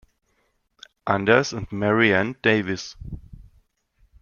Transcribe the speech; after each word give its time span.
Anders 1.05 1.53
und 1.53 1.71
Mary 1.71 2.15
Ann 2.15 2.35
Davis. 2.41 2.97